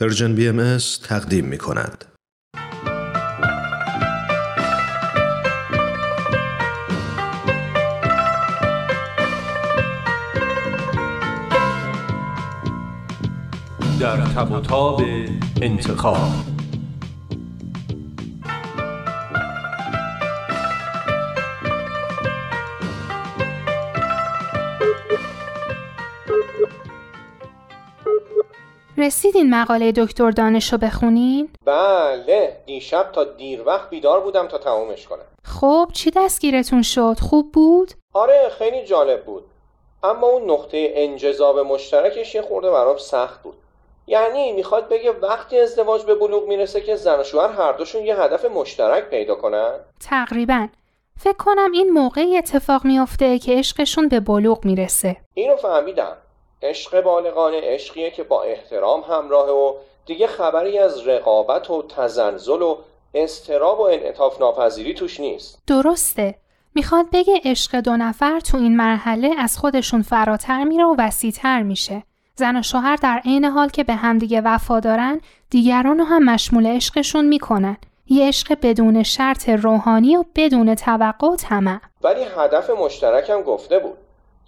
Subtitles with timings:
[0.00, 2.04] پرژن بی ام تقدیم می کند.
[14.00, 14.52] در تب
[15.62, 16.57] انتخاب
[28.98, 35.06] رسیدین مقاله دکتر دانش رو بخونین؟ بله دیشب تا دیر وقت بیدار بودم تا تمومش
[35.06, 35.24] کنم.
[35.44, 39.44] خب چی دستگیرتون شد؟ خوب بود؟ آره خیلی جالب بود.
[40.02, 43.54] اما اون نقطه انجذاب مشترکش یه خورده برام سخت بود.
[44.06, 48.20] یعنی می‌خواد بگه وقتی ازدواج به بلوغ می‌رسه که زن و شوهر هر دوشون یه
[48.20, 50.68] هدف مشترک پیدا کنن؟ تقریبا.
[51.20, 55.16] فکر کنم این موقعی اتفاق میافته که عشقشون به بلوغ می‌رسه.
[55.34, 56.16] اینو فهمیدم.
[56.62, 59.74] عشق بالغانه عشقیه که با احترام همراهه و
[60.06, 62.76] دیگه خبری از رقابت و تزلزل و
[63.14, 65.58] استراب و انعطاف ناپذیری توش نیست.
[65.66, 66.34] درسته.
[66.74, 72.02] می‌خواد بگه عشق دو نفر تو این مرحله از خودشون فراتر میره و وسیعتر میشه.
[72.34, 75.20] زن و شوهر در عین حال که به همدیگه وفا دارن
[75.50, 77.76] دیگران رو هم مشمول عشقشون می‌کنن.
[78.06, 81.80] یه عشق بدون شرط روحانی و بدون توقع و طمع.
[82.02, 83.98] ولی هدف مشترکم گفته بود.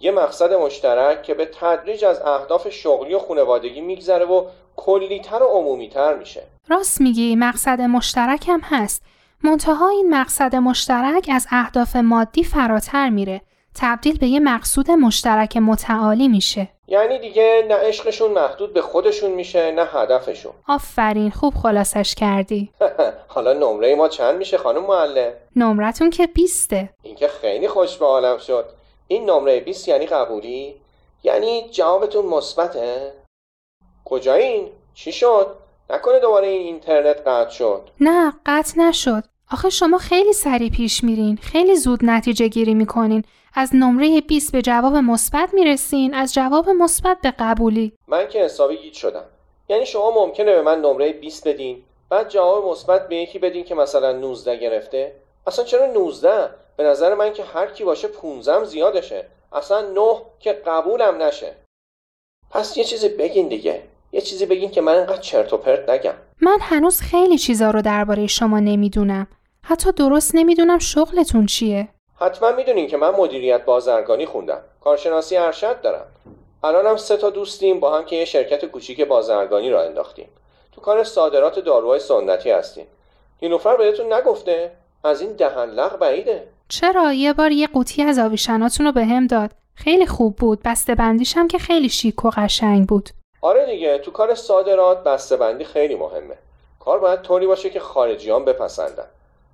[0.01, 5.45] یه مقصد مشترک که به تدریج از اهداف شغلی و خانوادگی میگذره و کلیتر و
[5.45, 6.43] عمومیتر میشه.
[6.67, 9.03] راست میگی مقصد مشترک هم هست.
[9.43, 13.41] منتها این مقصد مشترک از اهداف مادی فراتر میره.
[13.75, 16.69] تبدیل به یه مقصود مشترک متعالی میشه.
[16.87, 20.51] یعنی دیگه نه عشقشون محدود به خودشون میشه نه هدفشون.
[20.67, 22.71] آفرین خوب خلاصش کردی.
[23.33, 26.89] حالا نمره ما چند میشه خانم معلم؟ نمرتون که بیسته.
[27.03, 28.80] این که خیلی خوش به عالم شد.
[29.11, 30.75] این نمره 20 یعنی قبولی؟
[31.23, 33.13] یعنی جوابتون مثبته؟
[34.05, 35.55] کجایین چی شد؟
[35.89, 37.89] نکنه دوباره این اینترنت قطع شد.
[37.99, 39.23] نه قطع نشد.
[39.51, 41.37] آخه شما خیلی سریع پیش میرین.
[41.41, 43.23] خیلی زود نتیجه گیری می‌کنین.
[43.53, 46.13] از نمره 20 به جواب مثبت می‌رسین.
[46.13, 47.93] از جواب مثبت به قبولی.
[48.07, 49.25] من که حسابی گیج شدم.
[49.69, 53.75] یعنی شما ممکنه به من نمره 20 بدین بعد جواب مثبت به یکی بدین که
[53.75, 55.15] مثلا 19 گرفته.
[55.47, 56.49] اصلا چرا 19
[56.81, 59.25] به نظر من که هر کی باشه 15 زیادشه.
[59.53, 60.01] اصلا 9
[60.39, 61.55] که قبولم نشه.
[62.51, 63.81] پس یه چیزی بگین دیگه.
[64.11, 66.13] یه چیزی بگین که من انقدر چرت و پرت نگم.
[66.41, 69.27] من هنوز خیلی چیزا رو درباره شما نمی‌دونم.
[69.63, 71.87] حتی درست نمی‌دونم شغلتون چیه.
[72.15, 74.61] حتما می‌دونین که من مدیریت بازرگانی خوندم.
[74.83, 76.05] کارشناسی ارشد دارم.
[76.63, 80.29] الانم سه تا دوستیم با هم که یه شرکت کوچیک بازرگانی را انداختیم.
[80.71, 82.87] تو کار صادرات داروهای سنتی هستیم.
[83.41, 84.71] نیلوفر بهتون نگفته؟
[85.03, 86.47] از این دهن لغ بعیده.
[86.71, 90.59] چرا یه بار یه قوطی از آویشناتون رو به هم داد؟ خیلی خوب بود.
[90.65, 93.09] بسته بندیشم که خیلی شیک و قشنگ بود.
[93.41, 96.35] آره دیگه تو کار صادرات بسته بندی خیلی مهمه.
[96.79, 99.05] کار باید طوری باشه که خارجیان بپسندن.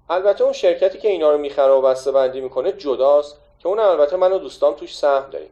[0.10, 4.18] البته اون شرکتی که اینا رو می‌خره و بسته بندی می‌کنه جداست که اون البته
[4.18, 5.50] من و دوستام توش سهم داریم.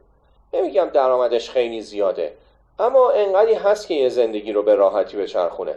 [0.54, 2.34] نمیگم درآمدش خیلی زیاده
[2.80, 5.76] اما انقدری هست که یه زندگی رو به راحتی بچرخونه.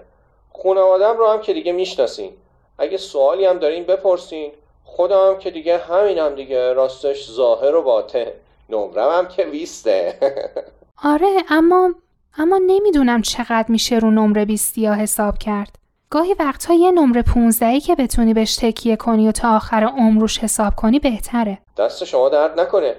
[0.62, 2.32] خانوادم رو هم که دیگه می‌شناسین.
[2.78, 4.52] اگه سوالی هم دارین بپرسین.
[4.96, 8.26] خودم که دیگه همینم دیگه راستش ظاهر و باطن
[8.68, 10.18] نمرم هم که ویسته
[11.04, 11.94] آره اما
[12.38, 15.76] اما نمی‌دونم چقدر میشه رو نمره بیستیا حساب کرد
[16.10, 20.38] گاهی وقتها یه نمره 15 که بتونی بهش تکیه کنی و تا آخر عمر روش
[20.38, 21.58] حساب کنی بهتره.
[21.78, 22.94] دست شما درد نکنه.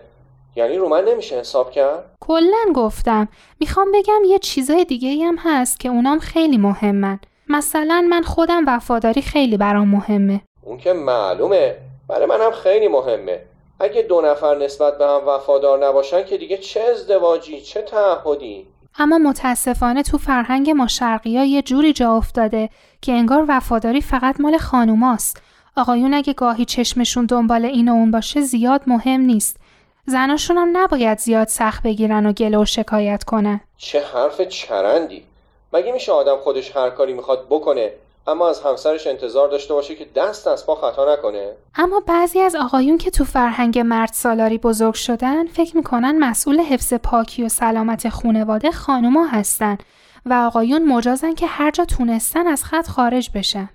[0.55, 3.28] یعنی رو من نمیشه حساب کرد؟ کلا گفتم.
[3.59, 7.19] می‌خوام بگم یه چیزای دیگه هم هست که اونام خیلی مهمن.
[7.49, 10.41] مثلا من خودم وفاداری خیلی برام مهمه.
[10.62, 11.75] اون که معلومه.
[12.08, 13.40] برای منم خیلی مهمه.
[13.80, 18.68] اگه دو نفر نسبت به هم وفادار نباشن که دیگه چه ازدواجی چه تعهدی
[19.00, 22.70] اما متاسفانه تو فرهنگ ما شرقی ها یه جوری جا افتاده
[23.02, 25.42] که انگار وفاداری فقط مال خانوماست.
[25.78, 29.58] آقایون اگه گاهی چشمشون دنبال این و اون باشه زیاد مهم نیست.
[30.06, 33.62] زناشون هم نباید زیاد سخت بگیرن و گله و شکایت کنن.
[33.78, 35.24] چه حرف چرندی.
[35.74, 37.91] مگه میشه آدم خودش هر کاری می‌خواد بکنه
[38.29, 41.52] اما از همسرش انتظار داشته باشه که دست از پا خطا نکنه.
[41.76, 46.93] اما بعضی از آقایون که تو فرهنگ مرد سالاری بزرگ شدن فکر می‌کنن مسئول حفظ
[46.93, 49.78] پاکی و سلامت خونواده خانوما هستن
[50.26, 53.70] و آقایون مجازن که هر جا تونستن از خط خارج بشن.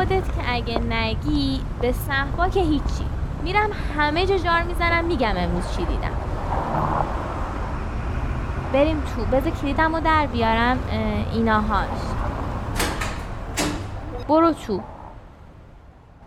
[0.00, 3.06] خودت که اگه نگی به صحبا که هیچی.
[3.42, 6.16] میرم همه جا جار می‌زنم میگم امروز چی دیدم.
[8.72, 9.24] بریم تو.
[9.24, 10.78] بذار کلیدم رو در بیارم
[11.32, 12.00] ایناهاش.
[14.28, 14.82] برو تو.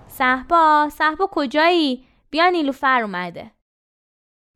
[0.08, 3.52] صحبا صحبا کجایی؟ بیا نیلوفر اومده.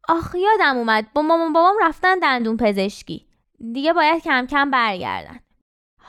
[0.10, 1.06] آخ یادم اومد.
[1.14, 3.26] با مامان بابام رفتن دندون پزشکی.
[3.74, 5.40] دیگه باید کم کم برگردن.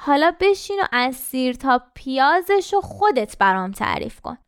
[0.00, 4.38] حالا بشین و از سیر تا پیازش رو خودت برام تعریف کن.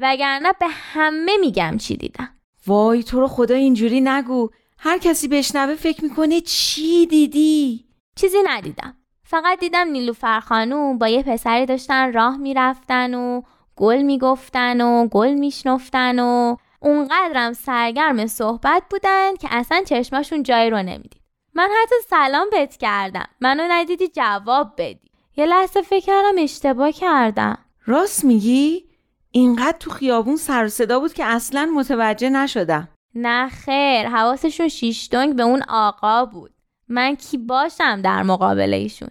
[0.00, 2.28] وگرنه به همه میگم چی دیدم.
[2.66, 4.48] وای تو رو خدا اینجوری نگو.
[4.78, 7.84] هر کسی بشنوه فکر می‌کنه چی دیدی؟
[8.16, 8.96] چیزی ندیدم.
[9.24, 13.42] فقط دیدم نیلوفر خانوم با یه پسری داشتن راه می‌رفتن و
[13.76, 20.82] گل می‌گفتن و گل میشنفتن و اونقدرم سرگرم صحبت بودن که اصلا چشماشون جایی رو
[20.82, 21.19] نمی‌دید.
[21.54, 23.26] من حتی سلام بهت کردم.
[23.40, 25.10] منو ندیدی جواب بدی.
[25.36, 27.58] یه لحظه فکر کردم اشتباه کردم.
[27.86, 28.84] راست میگی؟
[29.30, 32.88] اینقدر تو خیابون سر صدا بود که اصلا متوجه نشدم.
[33.14, 36.50] نه خیر حواسشون شیش دنگ به اون آقا بود.
[36.88, 39.10] من کی باشم در مقابل ایشون؟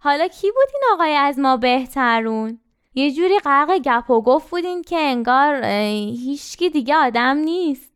[0.00, 2.58] حالا کی بود این آقای از ما بهترون؟
[2.94, 7.92] یه جوری غرق گپ و گفت بودین که انگار هیچکی دیگه آدم نیست.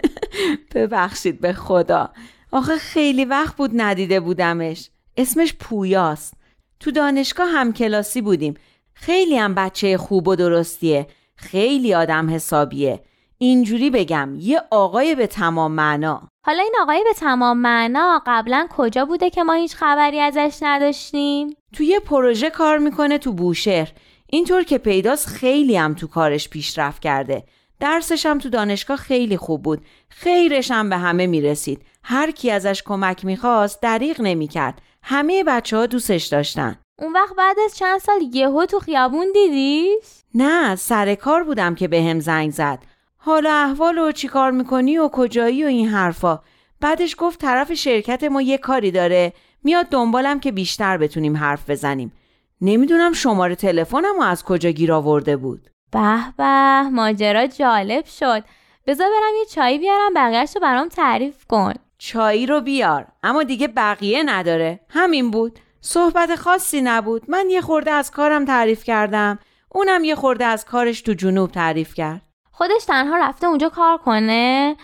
[0.74, 2.10] ببخشید به خدا.
[2.56, 4.90] آخه خیلی وقت بود ندیده بودمش.
[5.16, 6.34] اسمش پویاست.
[6.80, 8.54] تو دانشگاه هم کلاسی بودیم.
[8.94, 11.06] خیلی هم بچه خوب و درستیه.
[11.36, 13.02] خیلی آدم حسابیه.
[13.38, 16.28] اینجوری بگم یه آقای به تمام معنا.
[16.46, 21.56] حالا این آقای به تمام معنا قبلا کجا بوده که ما هیچ خبری ازش نداشتیم؟
[21.72, 23.92] تو یه پروژه کار می‌کنه تو بوشهر.
[24.26, 27.44] اینطور که پیداست خیلی هم تو کارش پیشرفت کرده.
[27.80, 29.84] درسش هم تو دانشگاه خیلی خوب بود.
[30.08, 31.82] خیرش هم به همه می‌رسید.
[32.02, 34.82] هر کی ازش کمک می‌خواست دریغ نمی‌کرد.
[35.02, 36.78] همه بچه ها دوستش داشتن.
[36.98, 41.88] اون وقت بعد از چند سال یهو تو خیابون دیدیش؟ نه سر کار بودم که
[41.88, 42.78] به هم زنگ زد.
[43.16, 46.40] حالا احوال و چی کار می‌کنی و کجایی و این حرفا.
[46.80, 49.32] بعدش گفت طرف شرکت ما یه کاری داره.
[49.64, 52.12] میاد دنبالم که بیشتر بتونیم حرف بزنیم.
[52.60, 55.70] نمی‌دونم شماره تلفنم از کجا گیر آورده بود.
[55.92, 58.44] به به ماجرا جالب شد.
[58.86, 61.74] بذار برم یه چایی بیارم بقیهش رو برام تعریف کن.
[61.98, 64.80] چایی رو بیار اما دیگه بقیه نداره.
[64.88, 65.58] همین بود.
[65.80, 67.22] صحبت خاصی نبود.
[67.28, 69.38] من یه خورده از کارم تعریف کردم.
[69.68, 72.22] اونم یه خورده از کارش تو جنوب تعریف کرد.
[72.50, 74.76] خودش تنها رفته اونجا کار کنه.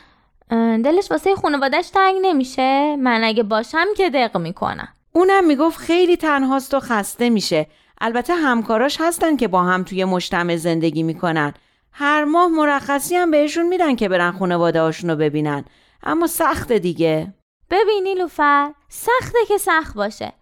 [0.85, 2.97] دلش واسه خانوادش تنگ نمیشه.
[2.97, 4.89] من اگه باشم که دق می‌کنم.
[5.13, 7.67] اونم می‌گفت خیلی تنهاست و خسته میشه.
[8.05, 11.55] البته همکاراش هستن که با هم توی مجتمع زندگی می‌کنن.
[11.93, 15.65] هر ماه مرخصی هم بهشون میدن که برن خانواده رو ببینن.
[16.03, 17.35] اما سخته دیگه.
[17.71, 20.33] ببینی لوفر سخته که سخت باشه.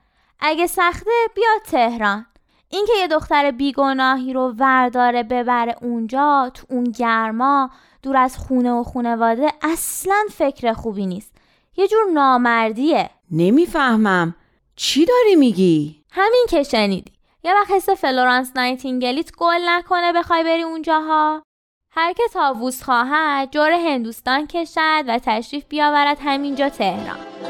[0.40, 2.26] اگه سخته بیا تهران.
[2.68, 7.70] اینکه یه دختر بیگناهی رو ورداره ببره اونجا تو اون گرما
[8.02, 11.32] دور از خونه و خونواده اصلا فکر خوبی نیست.
[11.76, 13.10] یه جور نامردیه.
[13.30, 14.34] نمی‌فهمم.
[14.76, 17.12] چی داری میگی؟ همین که شنیدی.
[17.44, 21.42] یه وقت حس فلورانس نایتینگلیت گل نکنه بخوای بری اونجاها.
[21.92, 27.49] هر که طاووس خواهد جور هندوستان کشد و تشریف بیاورد همینجا تهران.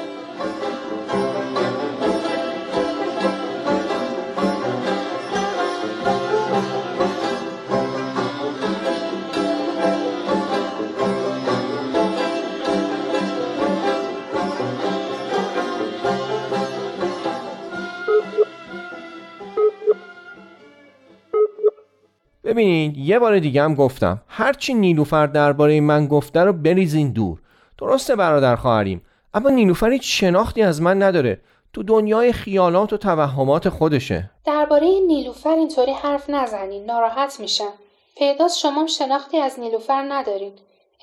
[22.60, 27.38] ببینید یه بار دیگه هم گفتم هرچی نیلوفر درباره من گفته رو بریزین دور.
[27.78, 29.02] درسته برادر خواهریم
[29.34, 31.40] اما نیلوفر هیچ شناختی از من نداره.
[31.72, 34.30] تو دنیای خیالات و توهمات خودشه.
[34.44, 37.72] درباره نیلوفر اینطوری حرف نزنین ناراحت میشم.
[38.18, 40.52] پیداست شما شناختی از نیلوفر ندارین.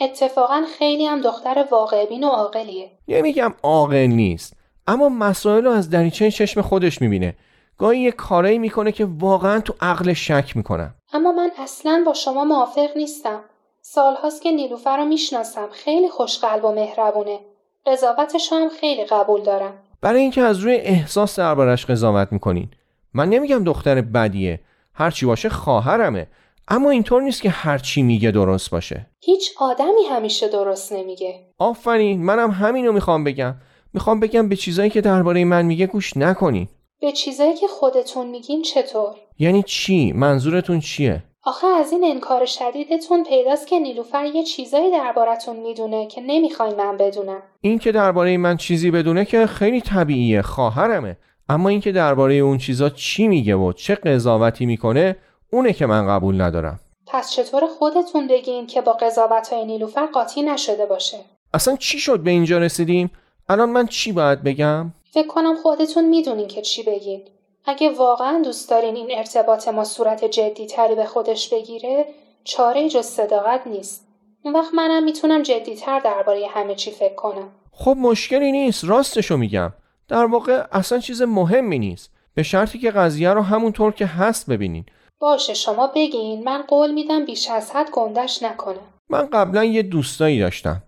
[0.01, 2.89] اتفاقا خیلی هم دختر واقعبین و عاقلیه.
[3.07, 4.53] نمیگم عاقل نیست
[4.87, 7.35] اما مسائل رو از دریچه چشم خودش می‌بینه.
[7.77, 10.93] گاهی یه کارایی می‌کنه که واقعا تو عقلش شک می‌کنم.
[11.13, 13.43] اما من اصلا با شما موافق نیستم.
[13.81, 15.67] سالهاست که نیلوفر رو می‌شناسم.
[15.71, 17.39] خیلی خوشقلب و مهربونه.
[17.85, 19.73] قضاوتش هم خیلی قبول دارم.
[20.01, 22.69] برای اینکه از روی احساس دربارش قضاوت می‌کنین.
[23.13, 24.59] من نمیگم دختر بدیه.
[24.93, 26.27] هرچی باشه خواهرمه.
[26.67, 29.05] اما اینطور نیست که هرچی میگه درست باشه.
[29.19, 31.39] هیچ آدمی همیشه درست نمیگه.
[31.57, 32.25] آفرین.
[32.25, 33.55] منم همینو می‌خوام بگم.
[33.93, 36.67] می‌خوام بگم به چیزایی که درباره من میگه گوش نکنین.
[37.01, 43.23] به چیزایی که خودتون میگین چطور؟ یعنی چی؟ منظورتون چیه؟ آخه از این انکار شدیدتون
[43.23, 47.41] پیداست که نیلوفر یه چیزایی دربارتون می‌دونه که نمی‌خوای من بدونم.
[47.61, 51.17] این که درباره من چیزی بدونه که خیلی طبیعیه خواهرمه.
[51.49, 55.15] اما اینکه درباره اون چیزا چی میگه و چه قضاوتی می‌کنه
[55.51, 56.79] اونه که من قبول ندارم.
[57.07, 61.17] پس چطور خودتون بگین که با قضاوت های نیلوفر قاطی نشده باشه؟
[61.53, 63.11] اصلا چی شد به اینجا رسیدیم؟
[63.49, 67.21] الان من چی باید بگم؟ فکر کنم خودتون می‌دونین که چی بگین.
[67.67, 72.05] اگه واقعا دوست دارین این ارتباط ما صورت جدی تری به خودش بگیره
[72.43, 74.07] چاره جز صداقت نیست.
[74.43, 77.49] اون وقت منم می‌تونم جدیتر درباره همه چی فکر کنم.
[77.71, 79.73] خب مشکلی نیست راستشو میگم.
[80.07, 82.11] در واقع اصلا چیز مهمی نیست.
[82.33, 84.85] به شرطی که قضیه رو همونطور که هست ببینین.
[85.19, 86.43] باشه شما بگین.
[86.43, 88.93] من قول میدم بیش از حد گندش نکنم.
[89.09, 90.83] من قبلا یه دوستایی داشتم.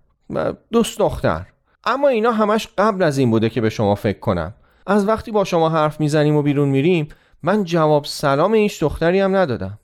[0.72, 1.46] دوست دختر.
[1.84, 4.54] اما اینا همش قبل از این بوده که به شما فکر کنم.
[4.88, 7.10] از وقتی با شما حرف می‌زنیم و بیرون میریم
[7.44, 9.80] من جواب سلام هیچ دختری هم ندادم.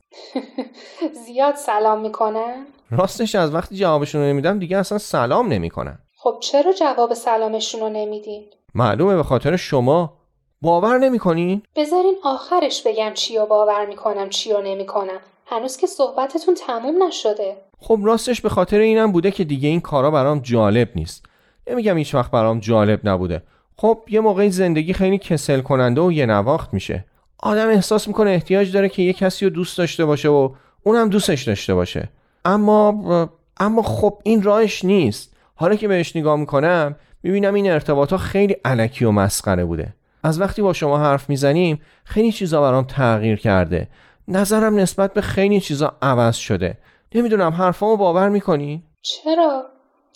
[1.26, 6.00] زیاد سلام می‌کنن؟ راستش از وقتی جوابشون رو نمیدم دیگه اصلا سلام نمی‌کنن.
[6.18, 8.44] خب چرا جواب سلامشون رو نمیدین؟
[8.76, 10.14] معلومه به خاطر شما.
[10.62, 15.20] باور نمی‌کنین؟ بذارین آخرش بگم چی رو باور می‌کنم چی رو نمی‌کنم.
[15.46, 17.58] هنوز که صحبتتون تموم نشده.
[17.80, 21.26] خب راستش به خاطر اینم بوده که دیگه این کارا برام جالب نیست.
[21.68, 23.44] نمیگم هیچ وقت برام جالب نبوده.
[23.78, 27.06] خب یه موقعی زندگی خیلی کسل کننده و یه نواخت میشه.
[27.40, 30.50] آدم احساس می‌کنه احتیاج داره که یه کسی رو دوست داشته باشه و
[30.84, 32.10] اونم دوستش داشته باشه.
[32.46, 35.36] اما اما خب این راهش نیست.
[35.56, 39.94] حالا که بهش نگاه می‌کنم می‌بینم این ارتباط ها خیلی علکی و مسخره بوده.
[40.24, 43.88] از وقتی با شما حرف می‌زنیم خیلی چیزا برام تغییر کرده.
[44.28, 46.78] نظرم نسبت به خیلی چیزا عوض شده.
[47.16, 49.64] نمی‌دونم حرفامو باور می‌کنی؟ چرا؟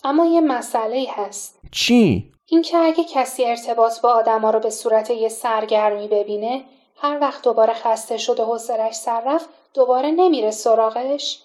[0.03, 1.59] اما یه مسئله هست.
[1.71, 6.63] چی؟ اینکه اگه کسی ارتباط با آدما رو به صورت یه سرگرمی ببینه
[6.97, 11.39] هر وقت دوباره خسته شد و حوصلش سر رفت دوباره نمیره سراغش.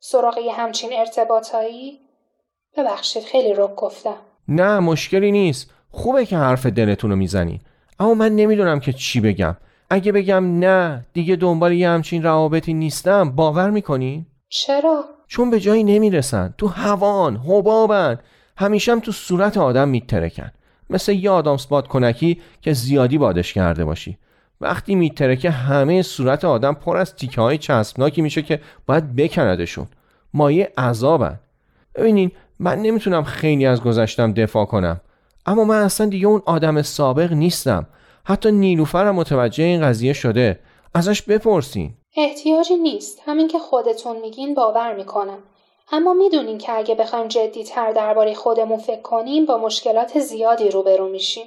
[0.00, 1.98] سراغ یه همچین ارتباطایی؟
[2.76, 4.16] ببخشید خیلی رک گفتم.
[4.48, 5.70] نه مشکلی نیست.
[5.90, 7.60] خوبه که حرف دلتون رو می‌زنی.
[8.00, 9.56] اما من نمی‌دونم که چی بگم.
[9.90, 13.30] اگه بگم نه دیگه دنبال یه همچین روابطی نیستم.
[13.30, 16.54] باور می‌کنی؟ چرا؟ چون به جایی نمی‌رسن.
[16.58, 18.18] تو هوان حبابن.
[18.58, 20.50] همیشم تو صورت آدم میترکن.
[20.90, 24.18] مثل یه آدامس باد کنکی که زیادی بادش کرده باشی.
[24.60, 29.86] وقتی میترکه همه صورت آدم پر از تیکه های چسبناکی میشه که باید بکندشون.
[30.34, 31.40] مایه عذابن.
[31.94, 35.00] ببینین من نمی‌تونم خیلی از گذشتم دفاع کنم.
[35.46, 37.86] اما من اصلا دیگه اون آدم سابق نیستم.
[38.24, 40.60] حتی نیلوفرم متوجه این قضیه شده.
[40.94, 41.94] ازش بپرسین.
[42.16, 43.18] احتیاجی نیست.
[43.26, 45.38] همین که خودتون میگین باور می‌کنم.
[45.92, 51.46] اما می‌دونین که اگه بخوایم جدیتر درباره خودمون فکر کنیم با مشکلات زیادی روبرو میشیم.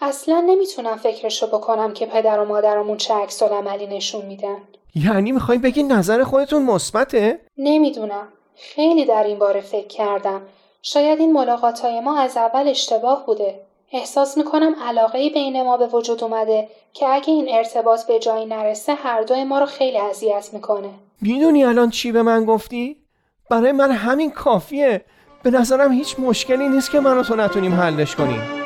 [0.00, 4.58] اصلا نمی‌تونم فکرشو بکنم که پدر و مادرمون چه عکس عملی نشون میدن.
[4.94, 8.28] یعنی می‌خوای بگی نظر خودتون مثبته؟ نمی‌دونم.
[8.56, 10.42] خیلی در این باره فکر کردم.
[10.82, 13.60] شاید این ملاقات های ما از اول اشتباه بوده.
[13.92, 18.94] احساس می‌کنم علاقه بین ما به وجود اومده که اگه این ارتباط به جایی نرسه
[18.94, 20.90] هر دوی ما رو خیلی اذیت می‌کنه.
[21.20, 23.01] می‌دونی الان چی به من گفتی؟
[23.50, 25.04] برای من همین کافیه
[25.42, 28.62] به نظرم هیچ مشکلی نیست که من و تو نتونیم حلش کنیم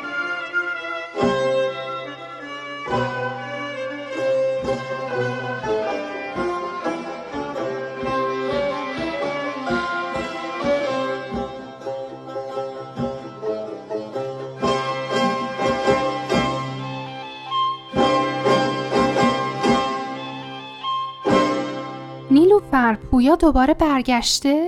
[22.31, 24.66] نیلوفر پویا دوباره برگشته؟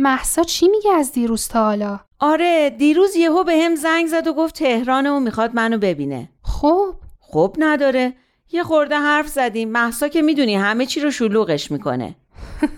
[0.00, 4.32] محسا چی میگه از دیروز تا حالا؟ آره دیروز یهو به هم زنگ زد و
[4.32, 6.28] گفت تهرانه و می‌خواد منو ببینه.
[6.42, 8.14] خب؟ خب نداره.
[8.52, 9.68] یه خورده حرف زدیم.
[9.68, 12.16] محسا که می‌دونی همه چی رو شلوغش می‌کنه.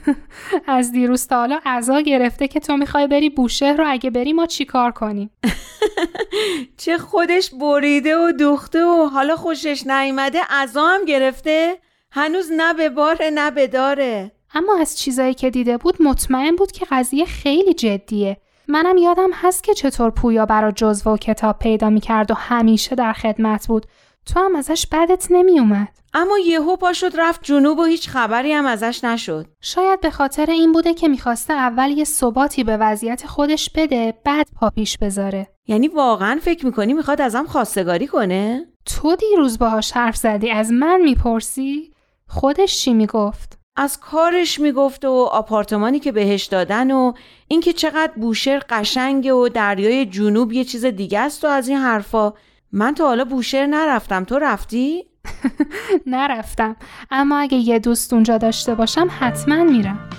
[0.67, 4.47] از دیروز تا حالا عزا گرفته که تو می‌خوای بری بوشهر رو اگه بری ما
[4.47, 5.31] چیکار کنیم؟
[6.83, 11.79] چه خودش بریده و دوخته و حالا خوشش نیامده عزا هم گرفته.
[12.11, 14.33] هنوز نه به باره نه به داره.
[14.55, 18.37] اما از چیزایی که دیده بود مطمئن بود که قضیه خیلی جدیه.
[18.69, 23.13] منم یادم هست که چطور پویا برا جزوه و کتاب پیدا می‌کرد و همیشه در
[23.13, 23.87] خدمت بود.
[24.27, 28.67] تو هم ازش بدت نمیومد اما یهو پا شد رفت جنوب و هیچ خبری هم
[28.67, 29.47] ازش نشد.
[29.61, 34.47] شاید به خاطر این بوده که می‌خواسته اول یه ثباتی به وضعیت خودش بده بعد
[34.61, 35.49] پا پیش بذاره.
[35.67, 41.01] یعنی واقعا فکر می‌کنی می‌خواد ازم خواستگاری کنه؟ تو دیروز باهاش حرف زدی از من
[41.01, 41.91] می‌پرسی؟
[42.29, 47.13] خودش چی می‌گفت؟ از کارش می‌گفت و آپارتمانی که بهش دادن و
[47.49, 52.33] اینکه چقدر بوشهر قشنگه و دریای جنوب یه چیز دیگه است و از این حرفا.
[52.73, 54.25] من تا حالا بوشهر نرفتم.
[54.25, 55.05] تو رفتی؟
[56.07, 56.77] نرفتم.
[57.11, 60.11] اما اگه یه دوست اونجا داشته باشم حتما میرم.